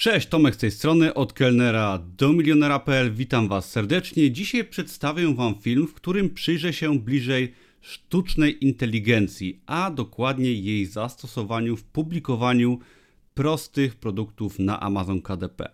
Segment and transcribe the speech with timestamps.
[0.00, 3.14] Cześć, Tomek z tej strony, od kelnera do milionera.pl.
[3.14, 4.30] Witam Was serdecznie.
[4.30, 11.76] Dzisiaj przedstawię Wam film, w którym przyjrzę się bliżej sztucznej inteligencji, a dokładnie jej zastosowaniu
[11.76, 12.78] w publikowaniu
[13.34, 15.70] prostych produktów na Amazon KDP.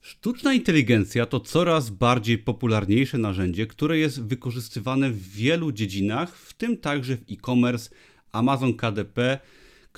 [0.00, 6.76] Sztuczna inteligencja to coraz bardziej popularniejsze narzędzie, które jest wykorzystywane w wielu dziedzinach, w tym
[6.76, 7.90] także w e-commerce,
[8.32, 9.38] Amazon KDP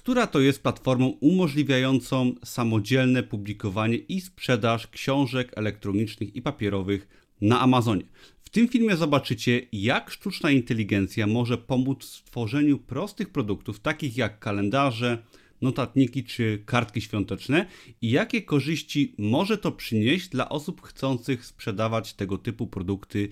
[0.01, 7.09] która to jest platformą umożliwiającą samodzielne publikowanie i sprzedaż książek elektronicznych i papierowych
[7.41, 8.03] na Amazonie.
[8.45, 14.39] W tym filmie zobaczycie, jak sztuczna inteligencja może pomóc w tworzeniu prostych produktów, takich jak
[14.39, 15.23] kalendarze,
[15.61, 17.67] notatniki czy kartki świąteczne
[18.03, 23.29] i jakie korzyści może to przynieść dla osób chcących sprzedawać tego typu produkty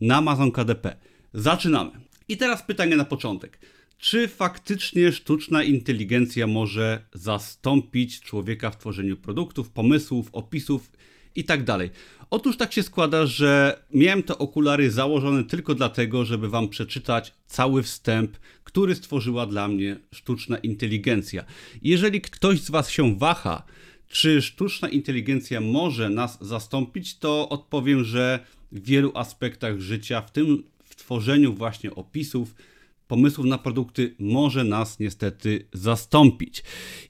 [0.00, 0.96] na Amazon KDP.
[1.34, 1.90] Zaczynamy.
[2.28, 3.58] I teraz pytanie na początek.
[3.98, 10.90] Czy faktycznie sztuczna inteligencja może zastąpić człowieka w tworzeniu produktów, pomysłów, opisów
[11.36, 11.64] itd.
[11.64, 11.90] Tak
[12.30, 17.82] Otóż tak się składa, że miałem te okulary założone tylko dlatego, żeby Wam przeczytać cały
[17.82, 21.44] wstęp, który stworzyła dla mnie sztuczna inteligencja.
[21.82, 23.62] Jeżeli ktoś z Was się waha,
[24.08, 28.40] czy sztuczna inteligencja może nas zastąpić, to odpowiem, że
[28.72, 32.54] w wielu aspektach życia, w tym w tworzeniu właśnie opisów,
[33.08, 36.62] pomysłów na produkty może nas niestety zastąpić.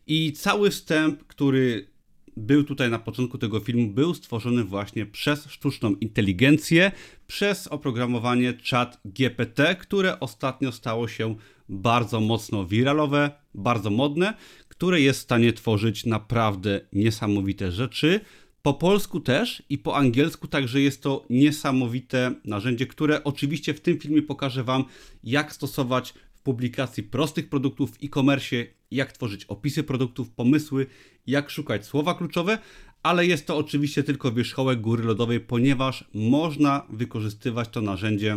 [0.07, 1.97] I cały wstęp, który
[2.37, 6.93] był tutaj na początku tego filmu, był stworzony właśnie przez sztuczną inteligencję,
[7.27, 11.37] przez oprogramowanie Chat GPT, które ostatnio stało się
[11.69, 14.35] bardzo mocno wiralowe, bardzo modne,
[14.69, 18.21] które jest w stanie tworzyć naprawdę niesamowite rzeczy.
[18.67, 23.99] Po polsku też i po angielsku także jest to niesamowite narzędzie, które oczywiście w tym
[23.99, 24.85] filmie pokażę Wam,
[25.25, 28.57] jak stosować w publikacji prostych produktów w e-commerce,
[28.91, 30.87] jak tworzyć opisy produktów, pomysły,
[31.27, 32.59] jak szukać słowa kluczowe,
[33.03, 38.37] ale jest to oczywiście tylko wierzchołek góry lodowej, ponieważ można wykorzystywać to narzędzie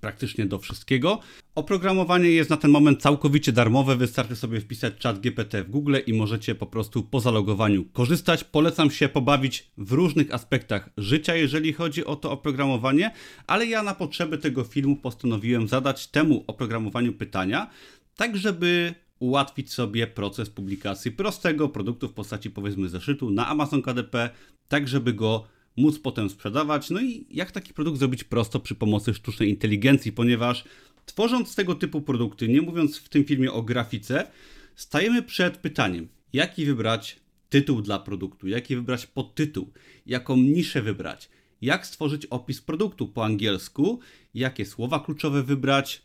[0.00, 1.20] praktycznie do wszystkiego.
[1.54, 6.14] Oprogramowanie jest na ten moment całkowicie darmowe, wystarczy sobie wpisać czat GPT w Google i
[6.14, 8.44] możecie po prostu po zalogowaniu korzystać.
[8.44, 13.10] Polecam się pobawić w różnych aspektach życia, jeżeli chodzi o to oprogramowanie,
[13.46, 17.70] ale ja na potrzeby tego filmu postanowiłem zadać temu oprogramowaniu pytania,
[18.16, 24.30] tak żeby ułatwić sobie proces publikacji prostego produktu w postaci powiedzmy zeszytu na Amazon KDP,
[24.68, 25.44] tak żeby go
[25.76, 26.90] móc potem sprzedawać.
[26.90, 30.64] No i jak taki produkt zrobić prosto przy pomocy sztucznej inteligencji, ponieważ
[31.06, 34.30] tworząc tego typu produkty, nie mówiąc w tym filmie o grafice,
[34.76, 39.72] stajemy przed pytaniem, jaki wybrać tytuł dla produktu, jaki wybrać podtytuł,
[40.06, 41.30] jaką niszę wybrać,
[41.60, 44.00] jak stworzyć opis produktu po angielsku,
[44.34, 46.02] jakie słowa kluczowe wybrać.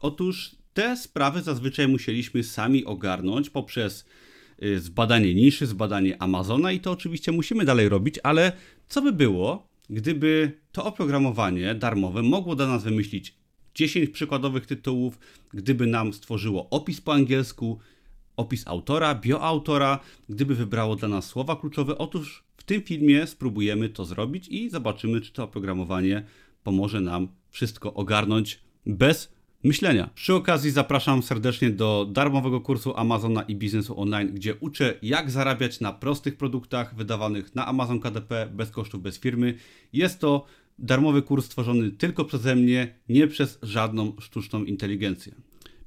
[0.00, 4.04] Otóż te sprawy zazwyczaj musieliśmy sami ogarnąć poprzez
[4.62, 8.52] Y, zbadanie niszy, zbadanie Amazona i to oczywiście musimy dalej robić, ale
[8.88, 13.34] co by było, gdyby to oprogramowanie darmowe mogło dla nas wymyślić
[13.74, 15.18] 10 przykładowych tytułów,
[15.54, 17.78] gdyby nam stworzyło opis po angielsku,
[18.36, 21.98] opis autora, bioautora, gdyby wybrało dla nas słowa kluczowe.
[21.98, 26.24] Otóż w tym filmie spróbujemy to zrobić i zobaczymy, czy to oprogramowanie
[26.62, 29.34] pomoże nam wszystko ogarnąć bez
[29.64, 30.10] myślenia.
[30.14, 35.80] Przy okazji zapraszam serdecznie do darmowego kursu Amazona i biznesu online, gdzie uczę jak zarabiać
[35.80, 39.54] na prostych produktach wydawanych na Amazon KDP bez kosztów, bez firmy.
[39.92, 40.46] Jest to
[40.78, 45.34] darmowy kurs stworzony tylko przeze mnie, nie przez żadną sztuczną inteligencję.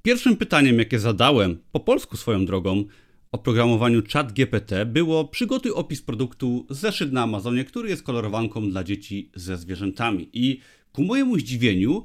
[0.02, 2.86] Pierwszym pytaniem, jakie zadałem, po polsku swoją drogą,
[3.31, 9.31] o programowaniu ChatGPT było przygotuj opis produktu zeszyt na Amazonie, który jest kolorowanką dla dzieci
[9.36, 10.30] ze zwierzętami.
[10.34, 10.59] I
[10.92, 12.03] ku mojemu zdziwieniu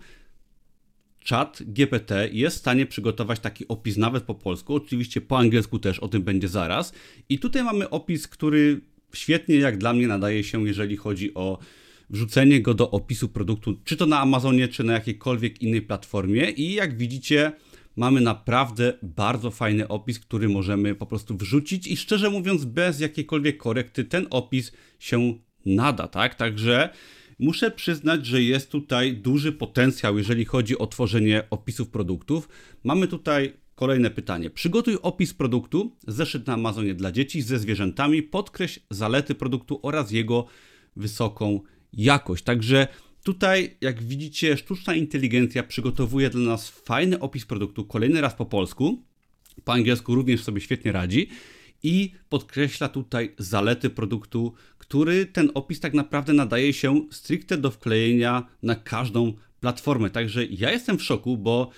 [1.28, 5.98] Chat GPT jest w stanie przygotować taki opis nawet po polsku, oczywiście po angielsku też,
[5.98, 6.92] o tym będzie zaraz.
[7.28, 8.81] I tutaj mamy opis, który
[9.15, 11.59] świetnie jak dla mnie nadaje się, jeżeli chodzi o
[12.12, 16.50] wrzucenie go do opisu produktu, czy to na Amazonie, czy na jakiejkolwiek innej platformie.
[16.50, 17.52] I jak widzicie,
[17.96, 23.56] mamy naprawdę bardzo fajny opis, który możemy po prostu wrzucić i szczerze mówiąc, bez jakiejkolwiek
[23.56, 25.34] korekty ten opis się
[25.66, 26.34] nada, tak?
[26.34, 26.88] Także
[27.42, 32.48] Muszę przyznać, że jest tutaj duży potencjał, jeżeli chodzi o tworzenie opisów produktów.
[32.84, 34.50] Mamy tutaj kolejne pytanie.
[34.50, 40.47] Przygotuj opis produktu, zeszyt na Amazonie dla dzieci ze zwierzętami, podkreśl zalety produktu oraz jego
[40.97, 41.60] wysoką
[41.92, 42.44] jakość.
[42.44, 42.89] Także
[43.22, 49.03] tutaj, jak widzicie, sztuczna inteligencja przygotowuje dla nas fajny opis produktu, kolejny raz po polsku.
[49.65, 51.28] Po angielsku również sobie świetnie radzi
[51.83, 58.47] i podkreśla tutaj zalety produktu, który ten opis tak naprawdę nadaje się stricte do wklejenia
[58.62, 60.10] na każdą platformę.
[60.10, 61.71] Także ja jestem w szoku, bo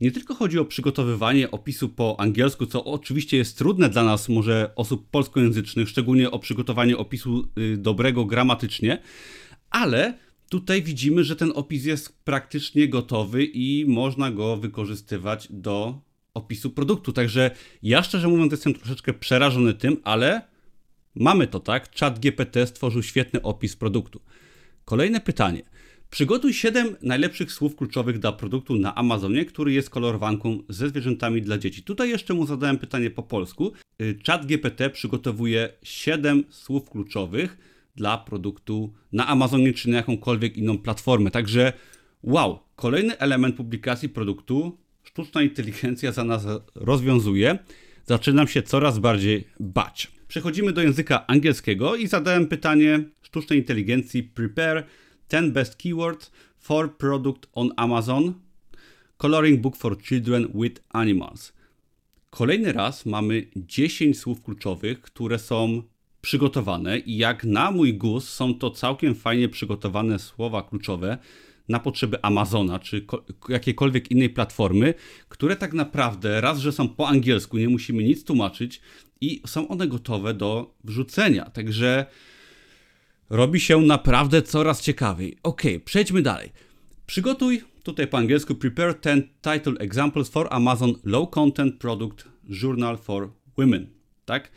[0.00, 4.72] nie tylko chodzi o przygotowywanie opisu po angielsku, co oczywiście jest trudne dla nas, może
[4.76, 9.02] osób polskojęzycznych, szczególnie o przygotowanie opisu y, dobrego gramatycznie,
[9.74, 10.14] ale
[10.48, 16.00] tutaj widzimy, że ten opis jest praktycznie gotowy i można go wykorzystywać do
[16.34, 17.12] opisu produktu.
[17.12, 17.50] Także
[17.82, 20.42] ja szczerze mówiąc jestem troszeczkę przerażony tym, ale
[21.14, 21.96] mamy to, tak?
[21.96, 24.20] Chat GPT stworzył świetny opis produktu.
[24.84, 25.62] Kolejne pytanie.
[26.10, 31.58] Przygotuj 7 najlepszych słów kluczowych dla produktu na Amazonie, który jest kolorowanką ze zwierzętami dla
[31.58, 31.82] dzieci.
[31.82, 33.72] Tutaj jeszcze mu zadałem pytanie po polsku.
[34.02, 40.78] Y, Chat GPT przygotowuje 7 słów kluczowych dla produktu na Amazonie czy na jakąkolwiek inną
[40.78, 41.30] platformę.
[41.30, 41.72] Także
[42.22, 47.58] wow, kolejny element publikacji produktu sztuczna inteligencja za nas rozwiązuje.
[48.06, 50.12] Zaczynam się coraz bardziej bać.
[50.28, 54.84] Przechodzimy do języka angielskiego i zadałem pytanie sztucznej inteligencji prepare
[55.30, 58.34] 10 best keywords for product on Amazon
[59.18, 61.52] coloring book for children with animals.
[62.30, 65.82] Kolejny raz mamy 10 słów kluczowych, które są
[66.24, 71.18] przygotowane i jak na mój gust są to całkiem fajnie przygotowane słowa kluczowe
[71.68, 73.06] na potrzeby Amazona czy
[73.48, 74.94] jakiejkolwiek innej platformy,
[75.28, 78.80] które tak naprawdę raz, że są po angielsku, nie musimy nic tłumaczyć
[79.20, 81.50] i są one gotowe do wrzucenia.
[81.50, 82.06] Także
[83.30, 85.38] robi się naprawdę coraz ciekawiej.
[85.42, 86.52] Ok, przejdźmy dalej.
[87.06, 93.30] Przygotuj, tutaj po angielsku, prepare 10 title examples for Amazon Low Content Product Journal for
[93.58, 93.86] Women.
[94.24, 94.50] Tak?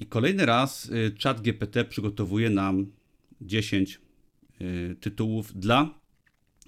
[0.00, 2.86] I kolejny raz y, chat GPT przygotowuje nam
[3.40, 4.00] 10
[4.60, 5.94] y, tytułów dla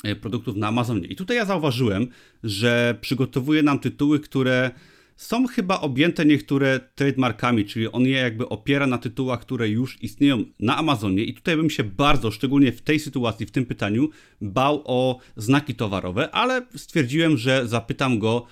[0.07, 1.07] y, produktów na Amazonie.
[1.07, 2.09] I tutaj ja zauważyłem,
[2.45, 4.71] że przygotowuje nam tytuły, które
[5.17, 10.45] są chyba objęte niektóre trademarkami, czyli on je jakby opiera na tytułach, które już istnieją
[10.61, 11.25] na Amazonie.
[11.25, 14.09] I tutaj bym się bardzo, szczególnie w tej sytuacji, w tym pytaniu,
[14.41, 18.47] bał o znaki towarowe, ale stwierdziłem, że zapytam go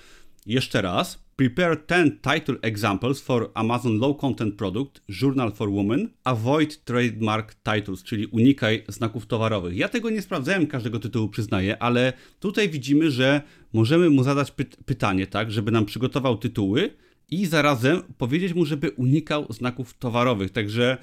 [0.45, 6.09] jeszcze raz Prepare 10 title examples for Amazon Low Content Product, Journal for Women.
[6.23, 9.77] Avoid trademark titles, czyli unikaj znaków towarowych.
[9.77, 13.41] Ja tego nie sprawdzałem każdego tytułu, przyznaję, ale tutaj widzimy, że
[13.73, 16.93] możemy mu zadać py pytanie, tak, żeby nam przygotował tytuły
[17.29, 20.51] i zarazem powiedzieć mu, żeby unikał znaków towarowych.
[20.51, 20.97] Także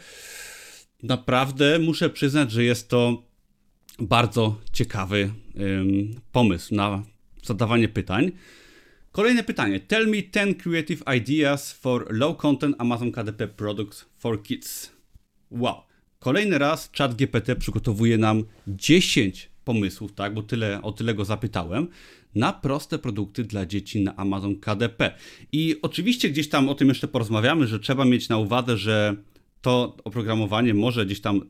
[1.02, 3.22] naprawdę muszę przyznać, że jest to
[3.98, 5.30] bardzo ciekawy
[5.60, 7.02] ym, pomysł na
[7.42, 8.32] zadawanie pytań.
[9.12, 9.80] Kolejne pytanie.
[9.80, 14.92] Tell me 10 creative ideas for low content Amazon KDP products for kids.
[15.50, 15.74] Wow.
[16.18, 21.88] Kolejny raz chat GPT przygotowuje nam 10 pomysłów, tak, bo tyle, o tyle go zapytałem,
[22.34, 25.14] na proste produkty dla dzieci na Amazon KDP.
[25.52, 29.16] I oczywiście gdzieś tam o tym jeszcze porozmawiamy, że trzeba mieć na uwadze, że
[29.60, 31.40] to oprogramowanie może gdzieś tam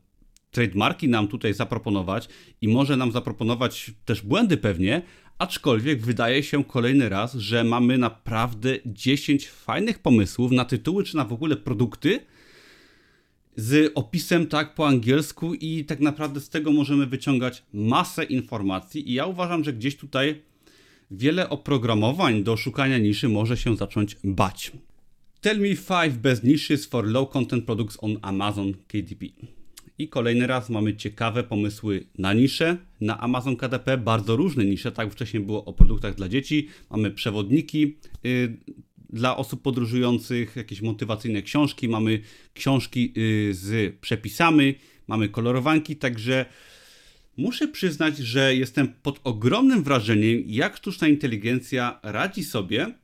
[0.53, 2.29] trademarki nam tutaj zaproponować
[2.61, 5.03] i może nam zaproponować też błędy pewnie,
[5.38, 11.25] Aczkolwiek wydaje się kolejny raz, że mamy naprawdę 10 fajnych pomysłów na tytuły czy na
[11.25, 12.20] w ogóle produkty
[13.56, 19.14] z opisem tak po angielsku i tak naprawdę z tego możemy wyciągać masę informacji i
[19.14, 20.43] ja uważam, że gdzieś tutaj
[21.11, 24.73] wiele oprogramowań do szukania niszy może się zacząć bać.
[25.40, 29.26] Tell me 5 best niches for low content products on Amazon KDP.
[30.02, 35.12] I kolejny raz mamy ciekawe pomysły na nisze, na Amazon KDP, bardzo różne nisze, tak
[35.12, 38.56] wcześniej było o produktach dla dzieci, mamy przewodniki yy,
[39.10, 42.20] dla osób podróżujących, jakieś motywacyjne książki, mamy
[42.54, 44.75] książki yy, z przepisami,
[45.06, 46.46] mamy kolorowanki, także
[47.36, 52.94] muszę przyznać, że jestem pod ogromnym wrażeniem, jak sztuczna inteligencja radzi sobie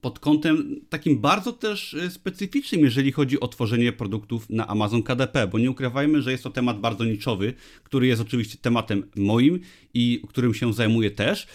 [0.00, 5.46] pod kątem takim bardzo też y, specyficznym, jeżeli chodzi o tworzenie produktów na Amazon KDP,
[5.46, 9.60] bo nie ukrywajmy, że jest to temat bardzo niczowy, który jest oczywiście tematem moim
[9.94, 11.46] i którym się zajmuję też,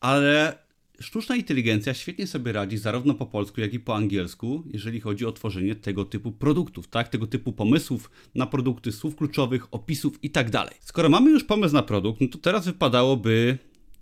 [0.00, 0.58] ale
[1.00, 5.32] sztuczna inteligencja świetnie sobie radzi zarówno po polsku, jak i po angielsku, jeżeli chodzi o
[5.32, 7.08] tworzenie tego typu produktów, tak?
[7.08, 10.74] Tego typu pomysłów na produkty, słów kluczowych, opisów i tak dalej.
[10.80, 13.58] Skoro mamy już pomysł na produkt, no to teraz wypadałoby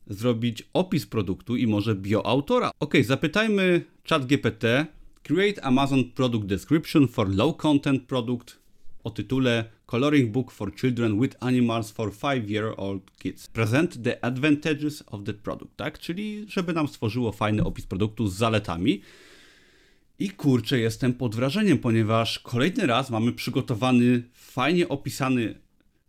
[0.09, 2.71] zrobić opis produktu i może bioautora.
[2.81, 4.65] Ok, zapytajmy ChatGPT
[5.23, 8.59] Create Amazon Product Description for Low Content Product
[9.05, 13.47] o tytule Coloring Book for Children with Animals for 5-Year-Old Kids.
[13.47, 15.99] Present the advantages of the product, tak?
[15.99, 19.03] Czyli żeby nam stworzyło fajny opis produktu z zaletami.
[20.19, 25.55] I kurczę, jestem pod wrażeniem, ponieważ kolejny raz mamy przygotowany, fajnie opisany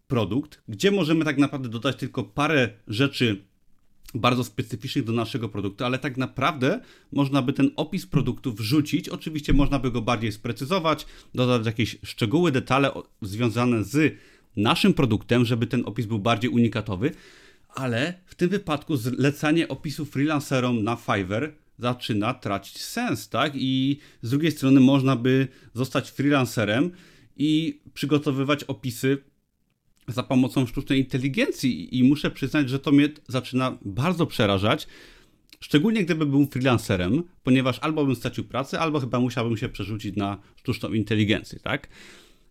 [0.07, 3.48] produkt, gdzie możemy tak naprawdę dodać tylko parę rzeczy
[4.13, 6.79] bardzo specyficznych do naszego produktu, ale tak naprawdę
[7.11, 9.09] można by ten opis produktu wrzucić.
[9.09, 14.15] Oczywiście można by go bardziej sprecyzować, dodać jakieś szczegóły, detale związane z
[14.55, 17.11] naszym produktem, żeby ten opis był bardziej unikatowy.
[17.75, 23.53] ale w tym wypadku zlecanie opisu freelancerom na Fiverr zaczyna tracić sens, tak?
[23.55, 26.91] I z drugiej strony można by zostać freelancerem
[27.37, 29.17] i przygotowywać opisy
[30.09, 34.87] za pomocą sztucznej inteligencji i muszę przyznać, że to mnie zaczyna bardzo przerażać,
[35.59, 40.37] szczególnie gdyby był freelancerem, ponieważ albo bym stracił pracę, albo chyba musiałbym się przerzucić na
[40.55, 41.87] sztuczną inteligencję, tak?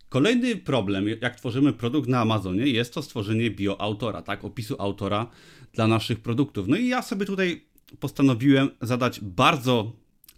[0.09, 5.31] Kolejny problem, jak tworzymy produkt na Amazonie, jest to stworzenie bioautora, tak, opisu autora
[5.73, 6.69] dla naszych produktów.
[6.69, 7.65] No i ja sobie tutaj
[8.01, 9.93] postanowiłem zadać bardzo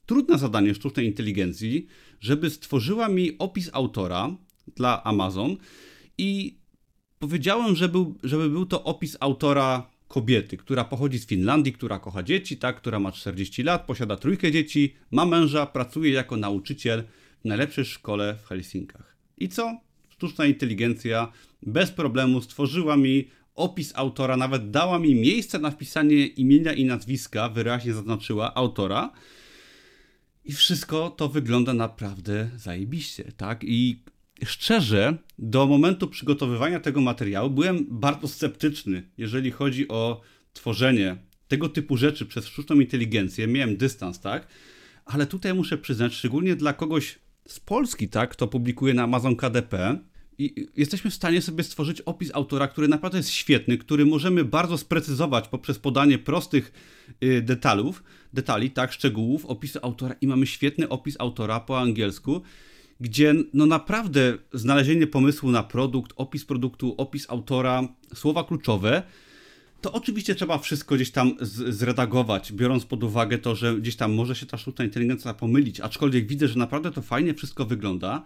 [0.07, 1.87] trudne zadanie sztucznej inteligencji,
[2.21, 4.37] żeby stworzyła mi opis autora
[4.77, 5.57] dla Amazon
[6.19, 6.60] i
[7.21, 12.57] powiedziałem, żeby, żeby był to opis autora kobiety, która pochodzi z Finlandii, która kocha dzieci,
[12.57, 17.05] tak, która ma 40 lat, posiada trójkę dzieci, ma męża, pracuje jako nauczyciel
[17.41, 19.17] w najlepszej szkole w Helsinkach.
[19.39, 19.81] I co?
[20.09, 26.73] Sztuczna inteligencja bez problemu stworzyła mi opis autora, nawet dała mi miejsce na wpisanie imienia
[26.73, 29.13] i nazwiska, wyraźnie zaznaczyła autora.
[30.45, 33.65] I wszystko to wygląda naprawdę zajebiście, tak?
[33.65, 34.03] I
[34.45, 40.21] szczerze, do momentu przygotowywania tego materiału byłem bardzo sceptyczny, jeżeli chodzi o
[40.53, 41.17] tworzenie
[41.49, 43.47] tego typu rzeczy przez sztuczną inteligencję.
[43.47, 44.47] Miałem dystans, tak?
[45.05, 47.19] Ale tutaj muszę przyznać, szczególnie dla kogoś
[47.49, 49.99] z Polski, tak, kto publikuje na Amazon KDP,
[50.41, 54.79] i jesteśmy w stanie sobie stworzyć opis autora, który naprawdę jest świetny, który możemy bardzo
[54.79, 56.73] sprecyzować poprzez podanie prostych
[57.25, 62.43] y, detalów, detali, tak, szczegółów, opisu autora i mamy świetny opis autora po angielsku
[63.01, 69.03] gdzie no naprawdę znalezienie pomysłu na produkt, opis produktu, opis autora, słowa kluczowe,
[69.81, 74.35] to oczywiście trzeba wszystko gdzieś tam zredagować, biorąc pod uwagę to, że gdzieś tam może
[74.35, 78.23] się ta sztuczna inteligencja pomylić, aczkolwiek widzę, że naprawdę to fajnie wszystko wygląda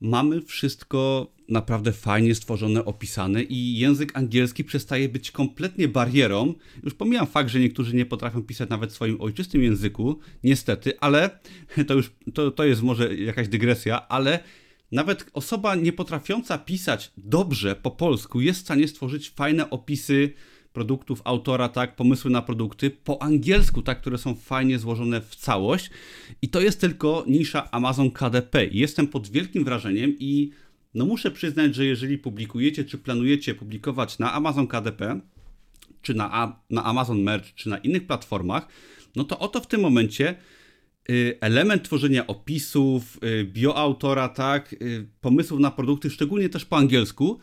[0.00, 6.54] mamy wszystko naprawdę fajnie stworzone, opisane i język angielski przestaje być kompletnie barierą.
[6.82, 11.38] Już pomijam fakt, że niektórzy nie potrafią pisać nawet w swoim ojczystym języku, niestety, ale
[11.88, 14.38] to już to, to jest może jakaś dygresja, ale
[14.92, 20.32] nawet osoba nie potrafiąca pisać dobrze po polsku jest w stanie stworzyć fajne opisy
[20.76, 25.90] produktów autora, tak, pomysły na produkty po angielsku, tak, które są fajnie złożone w całość.
[26.42, 28.66] I to jest tylko nisza Amazon KDP.
[28.66, 30.50] Jestem pod wielkim wrażeniem i
[30.94, 35.20] no muszę przyznać, że jeżeli publikujecie, czy planujecie publikować na Amazon KDP,
[36.02, 38.68] czy na, na Amazon Merch, czy na innych platformach,
[39.16, 40.34] no to oto w tym momencie
[41.10, 47.38] y, element tworzenia opisów, y, bioautora, tak, y, pomysłów na produkty, szczególnie też po angielsku,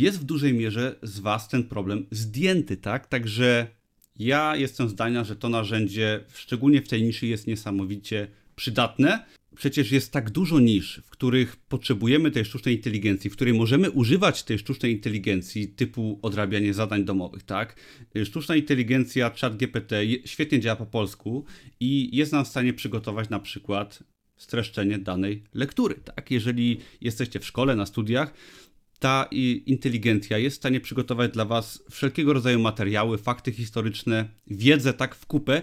[0.00, 3.06] jest w dużej mierze z Was ten problem zdjęty, tak?
[3.06, 3.66] Także
[4.18, 9.24] ja jestem zdania, że to narzędzie, szczególnie w tej niszy, jest niesamowicie przydatne.
[9.56, 14.42] Przecież jest tak dużo nisz, w których potrzebujemy tej sztucznej inteligencji, w której możemy używać
[14.42, 17.76] tej sztucznej inteligencji typu odrabianie zadań domowych, tak?
[18.24, 21.44] Sztuczna inteligencja, chat GPT świetnie działa po polsku
[21.80, 24.02] i jest nam w stanie przygotować na przykład
[24.36, 26.30] streszczenie danej lektury, tak?
[26.30, 28.34] Jeżeli jesteście w szkole, na studiach,
[28.98, 29.28] ta
[29.66, 35.26] inteligencja jest w stanie przygotować dla Was wszelkiego rodzaju materiały, fakty historyczne, wiedzę tak w
[35.26, 35.62] kupę.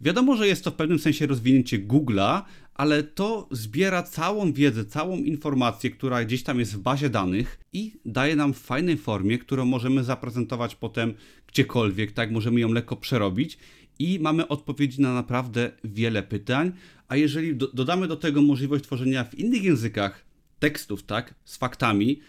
[0.00, 2.42] Wiadomo, że jest to w pewnym sensie rozwinięcie Google'a,
[2.74, 7.92] ale to zbiera całą wiedzę, całą informację, która gdzieś tam jest w bazie danych i
[8.04, 11.14] daje nam w fajnej formie, którą możemy zaprezentować potem
[11.46, 12.30] gdziekolwiek, tak?
[12.30, 13.58] Możemy ją lekko przerobić
[13.98, 16.72] i mamy odpowiedzi na naprawdę wiele pytań.
[17.08, 20.24] A jeżeli do dodamy do tego możliwość tworzenia w innych językach
[20.58, 21.34] tekstów, tak?
[21.44, 22.20] Z faktami,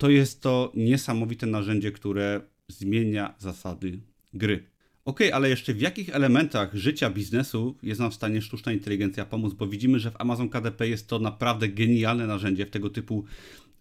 [0.00, 4.00] to jest to niesamowite narzędzie, które zmienia zasady
[4.34, 4.64] gry.
[5.04, 9.54] Ok, ale jeszcze w jakich elementach życia biznesu jest nam w stanie sztuczna inteligencja pomóc?
[9.54, 13.24] Bo widzimy, że w Amazon KDP jest to naprawdę genialne narzędzie w tego typu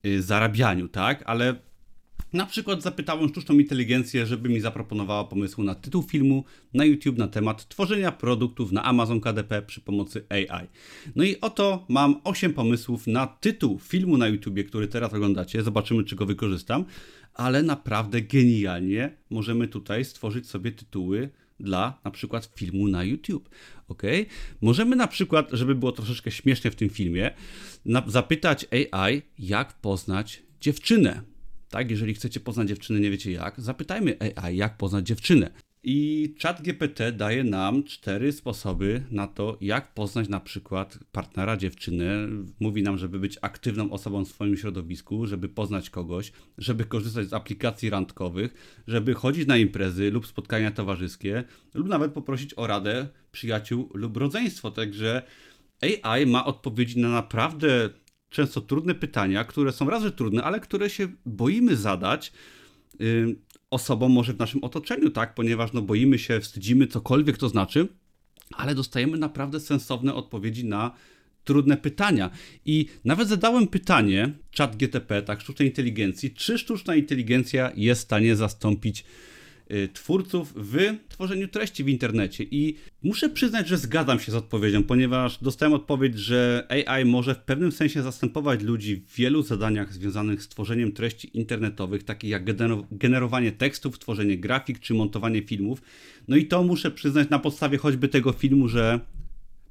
[0.06, 1.24] y, zarabianiu, tak?
[1.26, 1.56] Ale
[2.34, 6.44] na przykład zapytałem sztuczną inteligencję, żeby mi zaproponowała pomysł na tytuł filmu
[6.74, 10.68] na YouTube na temat tworzenia produktów na Amazon KDP przy pomocy AI.
[11.16, 15.64] No i oto mam 8 pomysłów na tytuł filmu na YouTube, który teraz oglądacie.
[15.64, 16.86] Zobaczymy, czy go wykorzystam.
[17.34, 23.50] Ale naprawdę genialnie możemy tutaj stworzyć sobie tytuły dla na przykład filmu na YouTube.
[23.88, 24.04] Ok?
[24.62, 27.32] Możemy na przykład, żeby było troszeczkę śmiesznie w tym filmie,
[28.08, 31.22] zapytać AI, jak poznać dziewczynę.
[31.70, 35.52] Tak, jeżeli chcecie poznać dziewczynę, nie wiecie jak, zapytajmy AI, jak poznać dziewczynę.
[35.84, 42.28] I chat GPT daje nam cztery sposoby na to, jak poznać na przykład partnera dziewczyny.
[42.60, 47.34] Mówi nam, żeby być aktywną osobą w swoim środowisku, żeby poznać kogoś, żeby korzystać z
[47.34, 53.90] aplikacji randkowych, żeby chodzić na imprezy lub spotkania towarzyskie, lub nawet poprosić o radę przyjaciół
[53.94, 54.72] lub rodzeństwo.
[54.72, 55.24] Także
[55.82, 57.90] AI ma odpowiedzi na naprawdę
[58.30, 62.32] często trudne pytania, które są razy trudne, ale które się boimy zadać.
[63.70, 65.36] osobom może w naszym otoczeniu, tak?
[65.36, 67.88] Ponieważ no, boimy się, wstydzimy, cokolwiek to znaczy,
[68.52, 70.92] ale dostajemy naprawdę sensowne odpowiedzi na
[71.44, 72.30] trudne pytania.
[72.66, 78.36] I nawet zadałem pytanie, czat GTP, tak, sztucznej inteligencji, czy sztuczna inteligencja jest w stanie
[78.36, 79.06] zastąpić
[79.94, 80.78] twórców w
[81.10, 82.44] tworzeniu treści w internecie.
[82.52, 87.40] I muszę przyznać, że zgadzam się z odpowiedzią, ponieważ dostałem odpowiedź, że AI może w
[87.40, 92.44] pewnym sensie zastępować ludzi w wielu zadaniach związanych z tworzeniem treści internetowych, takich jak
[92.92, 95.82] generowanie tekstów, tworzenie grafik czy montowanie filmów.
[96.28, 99.00] No i to muszę przyznać na podstawie choćby tego filmu, że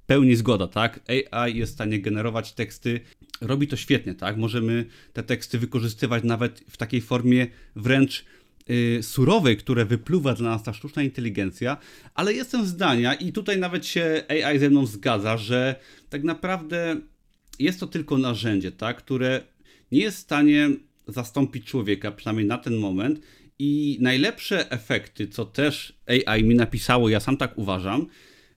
[0.07, 1.01] pełni zgoda, tak?
[1.31, 3.01] AI jest w stanie generować teksty,
[3.41, 4.37] robi to świetnie, tak?
[4.37, 8.25] Możemy te teksty wykorzystywać nawet w takiej formie wręcz
[9.03, 11.77] surowej, które wypluwa dla nas ta sztuczna inteligencja,
[12.15, 15.75] ale jestem zdania i tutaj nawet się AI ze mną zgadza, że
[16.09, 17.01] tak naprawdę
[17.59, 18.97] jest to tylko narzędzie, tak?
[18.97, 19.41] Które
[19.93, 20.71] nie jest w stanie
[21.09, 23.21] zastąpić człowieka, przynajmniej na ten moment.
[23.59, 28.07] I najlepsze efekty, co też AI mi napisało, ja sam tak uważam,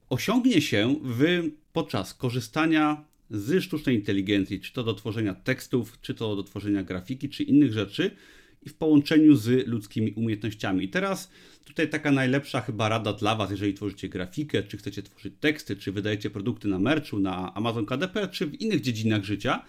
[0.10, 6.36] osiągnie się w, podczas korzystania z sztucznej inteligencji, czy to do tworzenia tekstów, czy to
[6.36, 8.12] do tworzenia grafiki, czy innych rzeczy
[8.66, 10.86] i w połączeniu z ludzkimi umiejętnościami.
[10.86, 11.32] I teraz
[11.66, 15.92] tutaj taka najlepsza chyba rada dla Was, jeżeli tworzycie grafikę, czy chcecie tworzyć teksty, czy
[15.92, 19.66] wydajecie produkty na merchu, na Amazon KDP, czy w innych dziedzinach życia,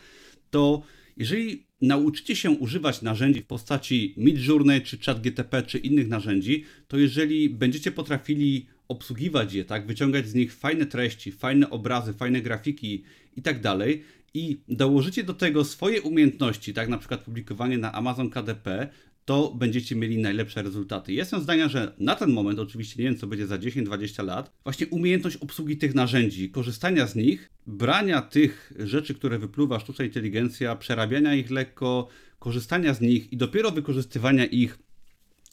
[0.51, 0.83] to
[1.17, 7.51] jeżeli nauczycie się używać narzędzi w postaci Midjourney, czy ChatGTP, czy innych narzędzi, to jeżeli
[7.51, 13.03] będziecie potrafili obsługiwać je, tak, wyciągać z nich fajne treści, fajne obrazy, fajne grafiki
[13.37, 14.03] i tak dalej,
[14.35, 18.89] i dołożycie do tego swoje umiejętności, tak, na przykład publikowanie na Amazon KDP,
[19.25, 21.13] to będziecie mieli najlepsze rezultaty.
[21.13, 24.87] Jestem zdania, że na ten moment, oczywiście nie wiem co będzie za 10-20 lat, właśnie
[24.87, 31.35] umiejętność obsługi tych narzędzi, korzystania z nich, brania tych rzeczy, które wypluwa sztuczna inteligencja, przerabiania
[31.35, 32.09] ich lekko,
[32.39, 34.79] korzystania z nich i dopiero wykorzystywania ich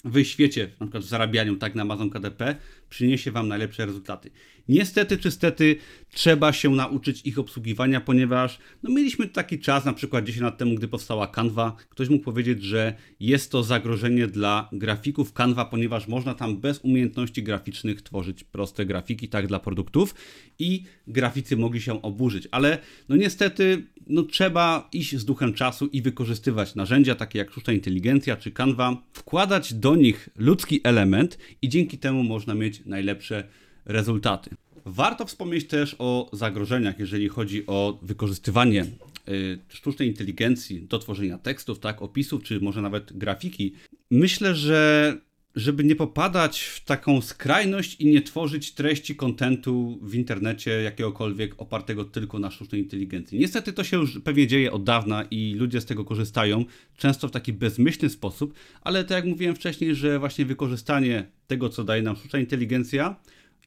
[0.06, 2.56] w świecie, na przykład w zarabianiu tak na Amazon KDP,
[2.89, 4.31] przyniesie Wam najlepsze rezultaty.
[4.69, 5.75] Niestety czy stety
[6.13, 10.75] trzeba się nauczyć ich obsługiwania, ponieważ no, mieliśmy taki czas, na przykład 10 lat temu,
[10.75, 16.34] gdy powstała Canva, ktoś mógł powiedzieć, że jest to zagrożenie dla grafików Canva, ponieważ można
[16.34, 20.15] tam bez umiejętności graficznych tworzyć proste grafiki, tak, dla produktów
[20.60, 22.78] i graficy mogli się oburzyć, ale
[23.10, 28.36] no niestety no, trzeba iść z duchem czasu i wykorzystywać narzędzia takie jak sztuczna inteligencja
[28.36, 33.44] czy Canva, wkładać do nich ludzki element i dzięki temu można mieć najlepsze
[33.86, 34.50] rezultaty.
[34.86, 38.86] Warto wspomnieć też o zagrożeniach, jeżeli chodzi o wykorzystywanie
[39.30, 43.74] y, sztucznej inteligencji do tworzenia tekstów, tak, opisów, czy może nawet grafiki.
[44.12, 45.18] Myślę, że
[45.56, 52.06] żeby nie popadać w taką skrajność i nie tworzyć treści kontentu w internecie jakiegokolwiek opartego
[52.06, 53.40] tylko na sztucznej inteligencji.
[53.40, 56.66] Niestety to się już pewnie dzieje od dawna i ludzie z tego korzystają,
[56.98, 61.84] często w taki bezmyślny sposób, ale tak jak mówiłem wcześniej, że właśnie wykorzystanie tego, co
[61.84, 63.16] daje nam sztuczna inteligencja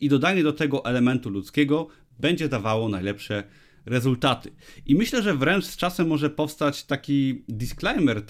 [0.01, 1.89] i dodanie do tego elementu ludzkiego
[2.21, 3.45] będzie dawało najlepsze
[3.87, 4.51] rezultaty.
[4.87, 8.23] I myślę, że wręcz z czasem może powstać taki disclaimer,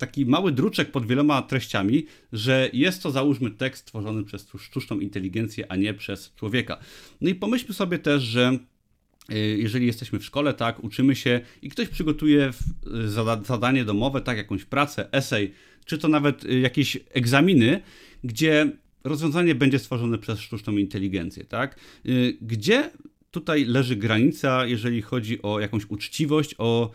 [0.00, 5.72] taki mały druczek pod wieloma treściami, że jest to załóżmy tekst tworzony przez sztuczną inteligencję,
[5.72, 6.78] a nie przez człowieka.
[7.20, 8.58] No i pomyślmy sobie też, że
[9.32, 12.50] y, jeżeli jesteśmy w szkole, tak, uczymy się i ktoś przygotuje
[13.46, 15.52] zadanie domowe, tak, jakąś pracę, esej,
[15.84, 17.82] czy to nawet y, jakieś egzaminy,
[18.24, 18.70] gdzie
[19.04, 21.80] rozwiązanie będzie stworzone przez sztuczną inteligencję, tak?
[22.40, 22.90] Gdzie
[23.30, 26.90] tutaj leży granica, jeżeli chodzi o jakąś uczciwość, o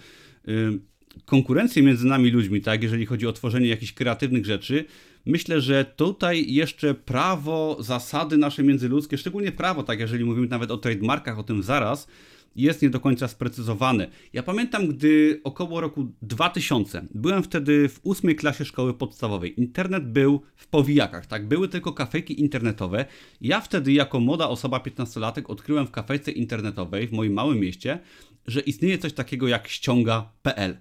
[1.25, 4.85] konkurencję między nami ludźmi, tak, jeżeli chodzi o tworzenie jakichś kreatywnych rzeczy,
[5.25, 10.77] myślę, że tutaj jeszcze prawo, zasady nasze międzyludzkie, szczególnie prawo, tak, jeżeli mówimy nawet o
[10.77, 12.07] trademarkach, o tym zaraz,
[12.55, 14.07] jest nie do końca sprecyzowane.
[14.33, 19.59] Ja pamiętam, gdy około roku 2000, byłem wtedy w ósmej klasie szkoły podstawowej.
[19.59, 21.47] Internet był w powijakach, tak?
[21.47, 23.05] Były tylko kafejki internetowe.
[23.41, 27.99] Ja wtedy, jako młoda osoba 15-latek, odkryłem w kafejce internetowej w moim małym mieście,
[28.47, 30.77] że istnieje coś takiego jak ściąga.pl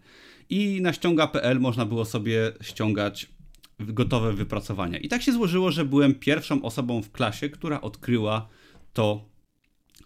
[0.50, 3.28] i na ściąga.pl można było sobie ściągać
[3.80, 4.98] gotowe wypracowania.
[4.98, 8.48] I tak się złożyło, że byłem pierwszą osobą w klasie, która odkryła
[8.92, 9.24] to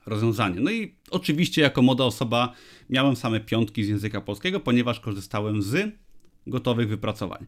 [0.06, 0.60] rozwiązanie.
[0.60, 2.52] No i oczywiście jako młoda osoba
[2.90, 5.94] miałem same piątki z języka polskiego, ponieważ korzystałem z
[6.48, 7.46] gotowych wypracowań.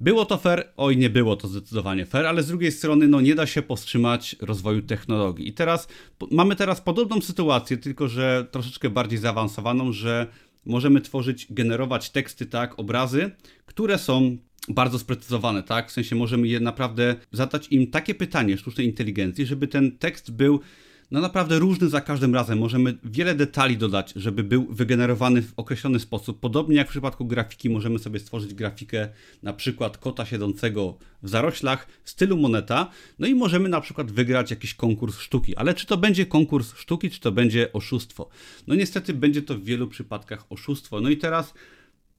[0.00, 0.68] Było to fair?
[0.76, 4.36] Oj, nie było to zdecydowanie fair, ale z drugiej strony no nie da się powstrzymać
[4.40, 5.48] rozwoju technologii.
[5.48, 5.88] I teraz
[6.30, 10.26] mamy teraz podobną sytuację, tylko że troszeczkę bardziej zaawansowaną, że
[10.66, 13.30] możemy tworzyć, generować teksty, tak, obrazy,
[13.66, 14.36] które są
[14.68, 15.88] bardzo sprecyzowane, tak?
[15.88, 20.60] W sensie możemy je naprawdę zadać im takie pytanie sztucznej inteligencji, żeby ten tekst był
[21.10, 22.58] no naprawdę różny za każdym razem.
[22.58, 26.40] Możemy wiele detali dodać, żeby był wygenerowany w określony sposób.
[26.40, 29.08] Podobnie jak w przypadku grafiki, możemy sobie stworzyć grafikę
[29.42, 34.50] na przykład kota siedzącego w zaroślach w stylu moneta, no i możemy na przykład wygrać
[34.50, 35.56] jakiś konkurs sztuki.
[35.56, 38.28] Ale czy to będzie konkurs sztuki, czy to będzie oszustwo?
[38.66, 41.00] No niestety będzie to w wielu przypadkach oszustwo.
[41.00, 41.54] No i teraz,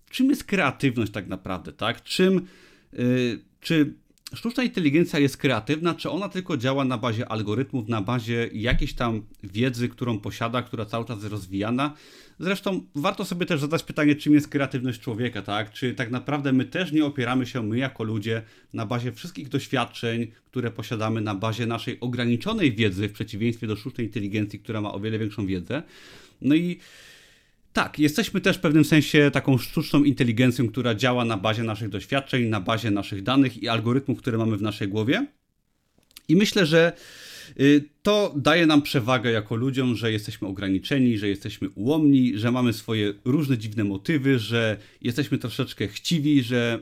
[0.10, 2.04] czym jest kreatywność tak naprawdę, tak?
[2.04, 2.48] Czym,
[2.94, 3.94] yy, czy
[4.34, 9.22] sztuczna inteligencja jest kreatywna, czy ona tylko działa na bazie algorytmów, na bazie jakiejś tam
[9.44, 11.94] wiedzy, którą posiada, która cały czas jest rozwijana.
[12.40, 15.72] Zresztą warto sobie też zadać pytanie, czym jest kreatywność człowieka, tak?
[15.72, 18.42] Czy tak naprawdę my też nie opieramy się, my jako ludzie,
[18.74, 24.08] na bazie wszystkich doświadczeń, które posiadamy, na bazie naszej ograniczonej wiedzy, w przeciwieństwie do sztucznej
[24.08, 25.84] inteligencji, która ma o wiele większą wiedzę.
[26.42, 26.80] No i
[27.74, 32.46] tak, jesteśmy też w pewnym sensie taką sztuczną inteligencją, która działa na bazie naszych doświadczeń,
[32.46, 35.28] na bazie naszych danych i algorytmów, które mamy w naszej głowie.
[36.28, 36.94] I myślę, że
[37.60, 42.74] y, to daje nam przewagę jako ludziom, że jesteśmy ograniczeni, że jesteśmy ułomni, że mamy
[42.74, 46.80] swoje różne dziwne motywy, że jesteśmy troszeczkę chciwi, że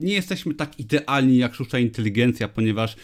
[0.00, 2.96] nie jesteśmy tak idealni jak sztuczna inteligencja, ponieważ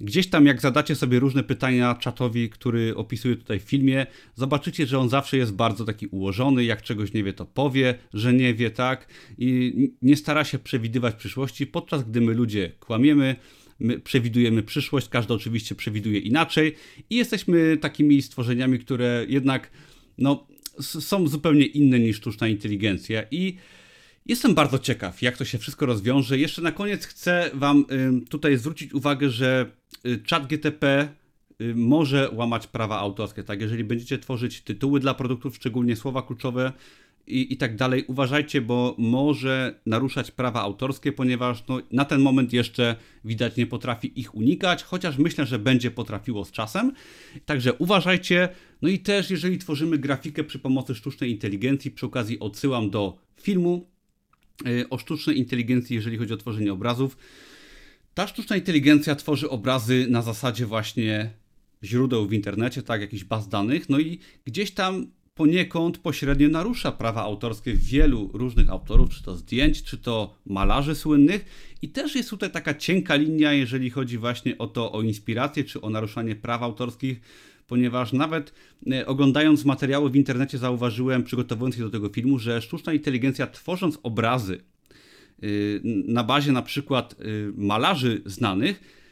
[0.00, 4.98] Gdzieś tam, jak zadacie sobie różne pytania czatowi, który opisuję tutaj w filmie, zobaczycie, że
[4.98, 6.64] on zawsze jest bardzo taki ułożony.
[6.64, 9.08] Jak czegoś nie wie, to powie, że nie wie, tak?
[9.38, 13.36] I nie stara się przewidywać przyszłości, podczas gdy my ludzie kłamiemy.
[13.80, 16.74] My przewidujemy przyszłość, każdy oczywiście przewiduje inaczej
[17.10, 19.70] i jesteśmy takimi stworzeniami, które jednak
[20.18, 20.46] no,
[20.80, 23.22] są zupełnie inne niż sztuczna inteligencja.
[23.30, 23.56] I
[24.26, 26.38] Jestem bardzo ciekaw, jak to się wszystko rozwiąże.
[26.38, 27.84] Jeszcze na koniec chcę Wam
[28.28, 29.66] tutaj zwrócić uwagę, że
[30.06, 31.08] y, chat GTP
[31.60, 33.42] y, może łamać prawa autorskie.
[33.42, 36.72] Tak, jeżeli będziecie tworzyć tytuły dla produktów, szczególnie słowa kluczowe
[37.26, 42.52] i, i tak dalej, uważajcie, bo może naruszać prawa autorskie, ponieważ no, na ten moment
[42.52, 46.92] jeszcze widać nie potrafi ich unikać, chociaż myślę, że będzie potrafiło z czasem.
[47.46, 48.48] Także uważajcie.
[48.82, 53.93] No i też, jeżeli tworzymy grafikę przy pomocy sztucznej inteligencji, przy okazji odsyłam do filmu
[54.90, 57.16] o sztucznej inteligencji, jeżeli chodzi o tworzenie obrazów.
[58.14, 61.30] Ta sztuczna inteligencja tworzy obrazy na zasadzie właśnie
[61.84, 67.22] źródeł w internecie, tak, jakichś baz danych, no i gdzieś tam poniekąd pośrednio narusza prawa
[67.22, 71.44] autorskie wielu różnych autorów, czy to zdjęć, czy to malarzy słynnych.
[71.82, 75.80] I też jest tutaj taka cienka linia, jeżeli chodzi właśnie o to, o inspirację, czy
[75.80, 77.20] o naruszanie praw autorskich
[77.66, 78.54] ponieważ nawet
[78.92, 83.98] e, oglądając materiały w internecie zauważyłem, przygotowując się do tego filmu, że sztuczna inteligencja tworząc
[84.02, 84.60] obrazy
[85.44, 89.04] y, na bazie na przykład y, malarzy znanych,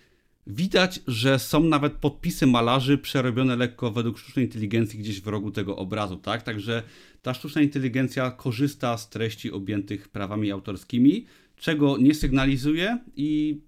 [0.46, 5.76] Widać, że są nawet podpisy malarzy przerobione lekko według sztucznej inteligencji gdzieś w rogu tego
[5.76, 6.42] obrazu, tak?
[6.42, 6.82] Także
[7.22, 13.60] ta sztuczna inteligencja korzysta z treści objętych prawami autorskimi, czego nie sygnalizuje i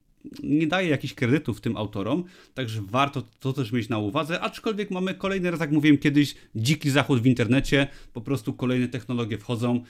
[0.42, 5.14] nie daje jakichś kredytów tym autorom, także warto to też mieć na uwadze, aczkolwiek mamy
[5.14, 9.84] kolejny raz, jak mówiłem kiedyś, dziki zachód w internecie, po prostu kolejne technologie wchodzą,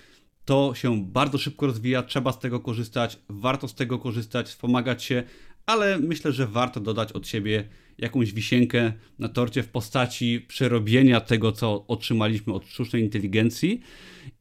[0.44, 5.22] to się bardzo szybko rozwija, trzeba z tego korzystać, warto z tego korzystać, wspomagać się,
[5.66, 7.68] ale myślę, że warto dodać od siebie
[7.98, 13.80] jakąś wisienkę na torcie w postaci przerobienia tego, co otrzymaliśmy od sztucznej inteligencji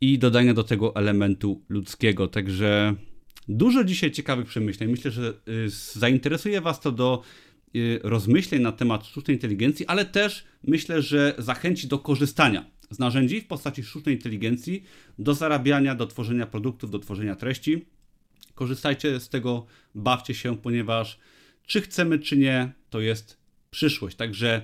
[0.01, 2.27] i dodania do tego elementu ludzkiego.
[2.27, 2.95] Także
[3.47, 4.91] Dużo dzisiaj ciekawych przemyśleń.
[4.91, 7.21] Myślę, że y, zainteresuje Was to do
[7.75, 13.41] y, rozmyśleń na temat sztucznej inteligencji, ale też myślę, że zachęci do korzystania z narzędzi
[13.41, 14.83] w postaci sztucznej inteligencji
[15.19, 17.85] do zarabiania, do tworzenia produktów, do tworzenia treści.
[18.55, 21.19] Korzystajcie z tego, bawcie się, ponieważ
[21.65, 23.37] czy chcemy, czy nie, to jest
[23.71, 24.15] przyszłość.
[24.17, 24.61] Także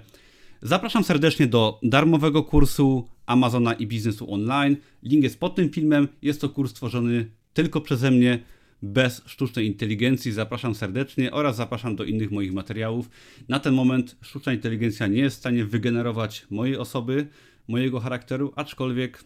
[0.62, 4.78] zapraszam serdecznie do darmowego kursu Amazona i biznesu online.
[5.04, 6.08] Link jest pod tym filmem.
[6.22, 8.40] Jest to kurs tworzony tylko przeze mnie
[8.82, 10.32] bez sztucznej inteligencji.
[10.32, 13.10] Zapraszam serdecznie oraz zapraszam do innych moich materiałów.
[13.50, 17.28] Na ten moment sztuczna inteligencja nie jest w stanie wygenerować mojej osoby,
[17.68, 19.24] mojego charakteru, aczkolwiek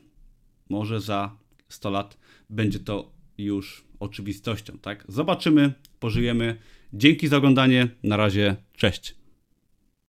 [0.69, 1.37] może za
[1.69, 2.17] 100 lat
[2.49, 5.05] będzie to już oczywistością, tak?
[5.07, 6.57] Zobaczymy, pożyjemy.
[6.93, 7.87] Dzięki za oglądanie.
[8.03, 9.22] Na razie, cześć.